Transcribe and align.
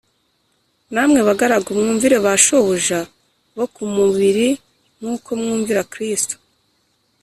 Namwe 0.93 1.19
bagaragu 1.27 1.69
mwumvire 1.79 2.17
ba 2.25 2.33
shobuja 2.43 2.99
bo 3.55 3.65
ku 3.73 3.83
mubiri 3.95 4.47
nk 4.99 5.05
uko 5.13 5.29
mwumvira 5.41 5.81
kristo 5.93 6.35